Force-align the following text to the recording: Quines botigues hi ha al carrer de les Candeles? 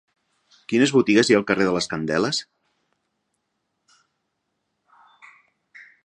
Quines 0.71 0.91
botigues 0.95 1.29
hi 1.31 1.35
ha 1.35 1.37
al 1.41 1.45
carrer 1.51 1.67
de 1.67 1.73
les 1.75 1.89
Candeles? 1.91 2.39